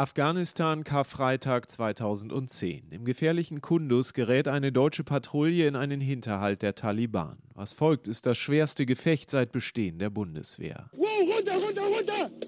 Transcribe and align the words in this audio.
Afghanistan 0.00 0.82
Karfreitag 0.82 1.70
2010. 1.70 2.84
Im 2.90 3.04
gefährlichen 3.04 3.60
Kundus 3.60 4.14
gerät 4.14 4.48
eine 4.48 4.72
deutsche 4.72 5.04
Patrouille 5.04 5.68
in 5.68 5.76
einen 5.76 6.00
Hinterhalt 6.00 6.62
der 6.62 6.74
Taliban. 6.74 7.36
Was 7.60 7.74
folgt, 7.74 8.08
ist 8.08 8.24
das 8.24 8.38
schwerste 8.38 8.86
Gefecht 8.86 9.28
seit 9.28 9.52
Bestehen 9.52 9.98
der 9.98 10.08
Bundeswehr. 10.08 10.88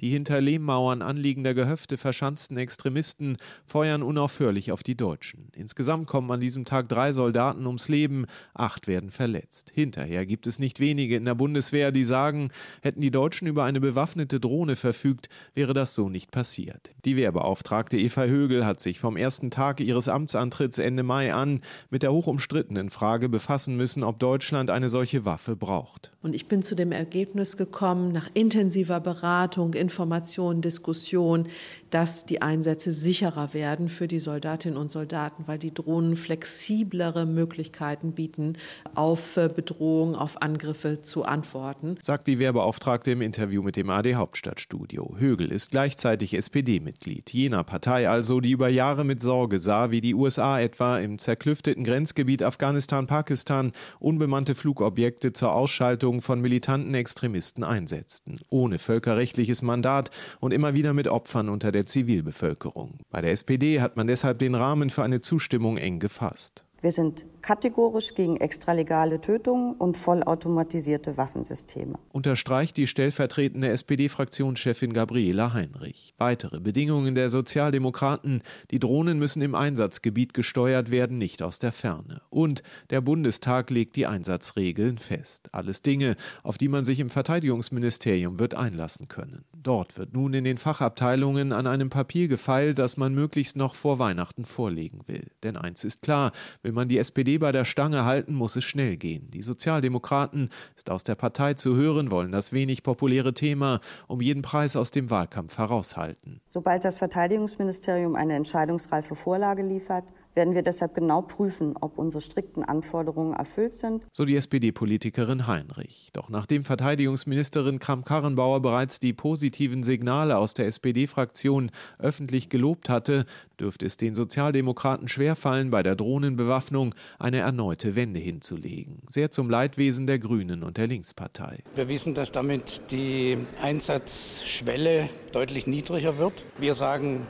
Die 0.00 0.10
hinter 0.10 0.40
Lehmmauern 0.40 1.00
anliegender 1.00 1.54
Gehöfte 1.54 1.96
verschanzten 1.96 2.58
Extremisten 2.58 3.38
feuern 3.64 4.02
unaufhörlich 4.02 4.72
auf 4.72 4.82
die 4.82 4.96
Deutschen. 4.96 5.48
Insgesamt 5.54 6.06
kommen 6.06 6.30
an 6.30 6.40
diesem 6.40 6.64
Tag 6.64 6.88
drei 6.88 7.12
Soldaten 7.12 7.66
ums 7.66 7.88
Leben, 7.88 8.26
acht 8.52 8.88
werden 8.88 9.10
verletzt. 9.10 9.70
Hinterher 9.72 10.26
gibt 10.26 10.46
es 10.46 10.58
nicht 10.58 10.80
wenige 10.80 11.16
in 11.16 11.24
der 11.24 11.34
Bundeswehr, 11.34 11.92
die 11.92 12.04
sagen, 12.04 12.50
hätten 12.82 13.00
die 13.00 13.10
Deutschen 13.10 13.46
über 13.46 13.64
eine 13.64 13.80
bewaffnete 13.80 14.40
Drohne 14.40 14.76
verfügt, 14.76 15.28
wäre 15.54 15.72
das 15.72 15.94
so 15.94 16.08
nicht 16.08 16.30
passiert. 16.30 16.90
Die 17.04 17.16
Wehrbeauftragte 17.16 17.96
Eva 17.96 18.24
Högel 18.24 18.66
hat 18.66 18.80
sich 18.80 18.98
vom 18.98 19.16
ersten 19.16 19.50
Tag 19.50 19.80
ihres 19.80 20.08
Amtsantritts 20.08 20.78
Ende 20.78 21.04
Mai 21.04 21.32
an 21.32 21.62
mit 21.90 22.02
der 22.02 22.12
hochumstrittenen 22.12 22.90
Frage 22.90 23.28
befassen 23.28 23.76
müssen, 23.76 24.02
ob 24.02 24.18
Deutschland 24.18 24.70
eine 24.70 24.88
solche 24.96 25.26
Waffe 25.26 25.56
braucht. 25.56 26.10
Und 26.22 26.34
ich 26.34 26.48
bin 26.48 26.62
zu 26.62 26.74
dem 26.74 26.90
Ergebnis 26.90 27.58
gekommen, 27.58 28.12
nach 28.12 28.30
intensiver 28.32 28.98
Beratung, 28.98 29.74
Information, 29.74 30.62
Diskussion, 30.62 31.48
dass 31.90 32.24
die 32.24 32.40
Einsätze 32.40 32.92
sicherer 32.92 33.52
werden 33.52 33.90
für 33.90 34.08
die 34.08 34.18
Soldatinnen 34.18 34.78
und 34.78 34.90
Soldaten, 34.90 35.44
weil 35.46 35.58
die 35.58 35.72
Drohnen 35.72 36.16
flexiblere 36.16 37.26
Möglichkeiten 37.26 38.12
bieten, 38.12 38.54
auf 38.94 39.36
äh, 39.36 39.50
Bedrohungen, 39.54 40.14
auf 40.14 40.40
Angriffe 40.40 41.02
zu 41.02 41.24
antworten. 41.24 41.98
Sagt 42.00 42.26
die 42.26 42.38
Wehrbeauftragte 42.38 43.10
im 43.10 43.20
Interview 43.20 43.62
mit 43.62 43.76
dem 43.76 43.90
AD 43.90 44.14
Hauptstadtstudio. 44.14 45.14
Högel 45.18 45.52
ist 45.52 45.70
gleichzeitig 45.70 46.32
SPD-Mitglied, 46.32 47.32
jener 47.34 47.64
Partei 47.64 48.08
also, 48.08 48.40
die 48.40 48.50
über 48.50 48.68
Jahre 48.68 49.04
mit 49.04 49.20
Sorge 49.20 49.58
sah, 49.58 49.90
wie 49.90 50.00
die 50.00 50.14
USA 50.14 50.58
etwa 50.58 50.98
im 50.98 51.18
zerklüfteten 51.18 51.84
Grenzgebiet 51.84 52.42
Afghanistan-Pakistan 52.42 53.72
unbemannte 54.00 54.54
Flugobjekte 54.54 54.85
Objekte 54.86 55.32
zur 55.32 55.52
Ausschaltung 55.52 56.20
von 56.22 56.40
militanten 56.40 56.94
Extremisten 56.94 57.64
einsetzten, 57.64 58.40
ohne 58.48 58.78
völkerrechtliches 58.78 59.62
Mandat 59.62 60.10
und 60.40 60.52
immer 60.52 60.74
wieder 60.74 60.94
mit 60.94 61.08
Opfern 61.08 61.48
unter 61.48 61.72
der 61.72 61.86
Zivilbevölkerung. 61.86 63.00
Bei 63.10 63.20
der 63.20 63.32
SPD 63.32 63.80
hat 63.80 63.96
man 63.96 64.06
deshalb 64.06 64.38
den 64.38 64.54
Rahmen 64.54 64.88
für 64.90 65.02
eine 65.02 65.20
Zustimmung 65.20 65.76
eng 65.76 65.98
gefasst. 65.98 66.64
Wir 66.86 66.92
sind 66.92 67.26
kategorisch 67.42 68.14
gegen 68.14 68.36
extralegale 68.36 69.20
Tötungen 69.20 69.74
und 69.74 69.96
vollautomatisierte 69.96 71.16
Waffensysteme. 71.16 71.98
Unterstreicht 72.12 72.76
die 72.76 72.86
stellvertretende 72.86 73.68
SPD-Fraktionschefin 73.68 74.92
Gabriela 74.92 75.52
Heinrich. 75.52 76.14
Weitere 76.18 76.60
Bedingungen 76.60 77.16
der 77.16 77.28
Sozialdemokraten, 77.28 78.42
die 78.70 78.78
Drohnen 78.78 79.18
müssen 79.18 79.42
im 79.42 79.56
Einsatzgebiet 79.56 80.32
gesteuert 80.32 80.92
werden, 80.92 81.18
nicht 81.18 81.42
aus 81.42 81.58
der 81.58 81.72
Ferne. 81.72 82.22
Und 82.30 82.62
der 82.90 83.00
Bundestag 83.00 83.70
legt 83.70 83.96
die 83.96 84.06
Einsatzregeln 84.06 84.98
fest. 84.98 85.48
Alles 85.52 85.82
Dinge, 85.82 86.14
auf 86.44 86.58
die 86.58 86.68
man 86.68 86.84
sich 86.84 87.00
im 87.00 87.10
Verteidigungsministerium 87.10 88.38
wird 88.38 88.54
einlassen 88.54 89.08
können. 89.08 89.44
Dort 89.56 89.98
wird 89.98 90.12
nun 90.12 90.34
in 90.34 90.44
den 90.44 90.58
Fachabteilungen 90.58 91.52
an 91.52 91.66
einem 91.66 91.90
Papier 91.90 92.28
gefeilt, 92.28 92.78
das 92.78 92.96
man 92.96 93.14
möglichst 93.14 93.56
noch 93.56 93.74
vor 93.74 93.98
Weihnachten 93.98 94.44
vorlegen 94.44 95.00
will. 95.06 95.30
Denn 95.42 95.56
eins 95.56 95.82
ist 95.84 96.02
klar, 96.02 96.32
will 96.62 96.75
man 96.76 96.88
die 96.88 96.98
SPD 96.98 97.38
bei 97.38 97.50
der 97.50 97.64
Stange 97.64 98.04
halten, 98.04 98.34
muss 98.34 98.54
es 98.54 98.64
schnell 98.64 98.96
gehen. 98.96 99.28
Die 99.32 99.42
Sozialdemokraten, 99.42 100.50
ist 100.76 100.90
aus 100.90 101.02
der 101.02 101.16
Partei 101.16 101.54
zu 101.54 101.74
hören, 101.74 102.12
wollen 102.12 102.30
das 102.30 102.52
wenig 102.52 102.84
populäre 102.84 103.34
Thema 103.34 103.80
um 104.06 104.20
jeden 104.20 104.42
Preis 104.42 104.76
aus 104.76 104.92
dem 104.92 105.10
Wahlkampf 105.10 105.58
heraushalten. 105.58 106.40
Sobald 106.48 106.84
das 106.84 106.98
Verteidigungsministerium 106.98 108.14
eine 108.14 108.34
entscheidungsreife 108.34 109.16
Vorlage 109.16 109.62
liefert, 109.62 110.04
werden 110.36 110.54
wir 110.54 110.62
deshalb 110.62 110.94
genau 110.94 111.22
prüfen, 111.22 111.74
ob 111.80 111.98
unsere 111.98 112.20
strikten 112.20 112.62
Anforderungen 112.62 113.32
erfüllt 113.32 113.74
sind. 113.74 114.06
So 114.12 114.24
die 114.24 114.36
SPD-Politikerin 114.36 115.46
Heinrich. 115.46 116.10
Doch 116.12 116.28
nachdem 116.28 116.62
Verteidigungsministerin 116.62 117.78
Kramp-Karrenbauer 117.78 118.60
bereits 118.60 119.00
die 119.00 119.12
positiven 119.12 119.82
Signale 119.82 120.36
aus 120.36 120.54
der 120.54 120.66
SPD-Fraktion 120.66 121.70
öffentlich 121.98 122.50
gelobt 122.50 122.88
hatte, 122.88 123.24
dürfte 123.58 123.86
es 123.86 123.96
den 123.96 124.14
Sozialdemokraten 124.14 125.08
schwerfallen, 125.08 125.70
bei 125.70 125.82
der 125.82 125.96
Drohnenbewaffnung 125.96 126.94
eine 127.18 127.38
erneute 127.38 127.96
Wende 127.96 128.20
hinzulegen. 128.20 129.00
Sehr 129.08 129.30
zum 129.30 129.48
Leidwesen 129.48 130.06
der 130.06 130.18
Grünen 130.18 130.62
und 130.62 130.76
der 130.76 130.86
Linkspartei. 130.86 131.60
Wir 131.74 131.88
wissen, 131.88 132.14
dass 132.14 132.30
damit 132.32 132.90
die 132.90 133.38
Einsatzschwelle 133.62 135.08
deutlich 135.32 135.66
niedriger 135.66 136.18
wird. 136.18 136.34
Wir 136.58 136.74
sagen, 136.74 137.26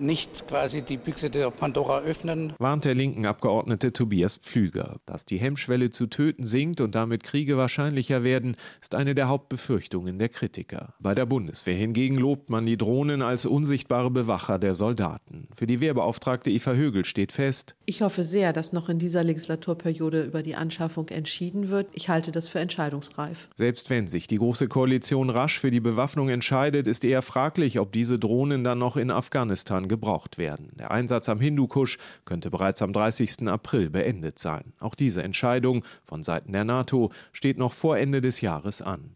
nicht 0.00 0.46
quasi 0.48 0.82
die 0.82 0.96
Büchse 0.96 1.30
der 1.30 1.50
Pandora 1.50 2.00
öffnen. 2.00 2.52
Warnt 2.58 2.84
der 2.84 2.94
linken 2.94 3.26
Abgeordnete 3.26 3.92
Tobias 3.92 4.36
Pflüger. 4.36 4.96
Dass 5.06 5.24
die 5.24 5.38
Hemmschwelle 5.38 5.90
zu 5.90 6.06
töten 6.06 6.44
sinkt 6.44 6.80
und 6.80 6.94
damit 6.94 7.22
Kriege 7.22 7.56
wahrscheinlicher 7.56 8.24
werden, 8.24 8.56
ist 8.80 8.94
eine 8.94 9.14
der 9.14 9.28
Hauptbefürchtungen 9.28 10.18
der 10.18 10.28
Kritiker. 10.28 10.94
Bei 11.00 11.14
der 11.14 11.26
Bundeswehr 11.26 11.74
hingegen 11.74 12.16
lobt 12.16 12.50
man 12.50 12.64
die 12.64 12.76
Drohnen 12.76 13.22
als 13.22 13.46
unsichtbare 13.46 14.10
Bewacher 14.10 14.58
der 14.58 14.74
Soldaten. 14.74 15.48
Für 15.54 15.66
die 15.66 15.80
Wehrbeauftragte 15.80 16.50
Eva 16.50 16.72
Högel 16.72 17.04
steht 17.04 17.32
fest. 17.32 17.76
Ich 17.84 18.02
hoffe 18.02 18.24
sehr, 18.24 18.52
dass 18.52 18.72
noch 18.72 18.88
in 18.88 18.98
dieser 18.98 19.24
Legislaturperiode 19.24 20.22
über 20.22 20.42
die 20.42 20.54
Anschaffung 20.54 21.08
entschieden 21.08 21.68
wird. 21.68 21.88
Ich 21.92 22.08
halte 22.08 22.32
das 22.32 22.48
für 22.48 22.60
entscheidungsreif. 22.60 23.48
Selbst 23.54 23.90
wenn 23.90 24.06
sich 24.06 24.26
die 24.26 24.38
Große 24.38 24.68
Koalition 24.68 25.30
rasch 25.30 25.58
für 25.58 25.70
die 25.70 25.80
Bewaffnung 25.80 26.28
entscheidet, 26.28 26.86
ist 26.88 27.04
eher 27.04 27.22
fraglich, 27.22 27.78
ob 27.78 27.92
diese 27.92 28.18
Drohnen 28.18 28.64
dann 28.64 28.78
noch 28.78 28.96
in 28.96 29.10
Afghanistan 29.10 29.88
gebraucht 29.90 30.38
werden. 30.38 30.70
Der 30.78 30.90
Einsatz 30.92 31.28
am 31.28 31.40
Hindukusch 31.40 31.98
könnte 32.24 32.50
bereits 32.50 32.80
am 32.80 32.94
30. 32.94 33.48
April 33.48 33.90
beendet 33.90 34.38
sein. 34.38 34.72
Auch 34.78 34.94
diese 34.94 35.22
Entscheidung 35.22 35.84
von 36.04 36.22
Seiten 36.22 36.52
der 36.52 36.64
NATO 36.64 37.12
steht 37.32 37.58
noch 37.58 37.74
vor 37.74 37.98
Ende 37.98 38.22
des 38.22 38.40
Jahres 38.40 38.80
an. 38.80 39.10